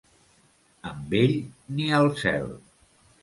Amb 0.91 1.13
ell, 1.19 1.35
ni 1.79 1.91
al 1.99 2.11
cel. 2.23 2.51